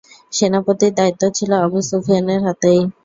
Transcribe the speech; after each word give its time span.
সেনাপতির 0.33 0.91
দায়িত্ব 0.99 1.23
ছিল 1.37 1.51
আবু 1.65 1.79
সুফিয়ানের 1.89 2.39
হাতেই। 2.45 2.81